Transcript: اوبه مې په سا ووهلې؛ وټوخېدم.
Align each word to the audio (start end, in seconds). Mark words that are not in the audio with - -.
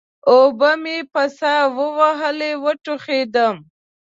اوبه 0.31 0.71
مې 0.83 0.97
په 1.13 1.23
سا 1.37 1.53
ووهلې؛ 1.77 2.51
وټوخېدم. 2.63 3.55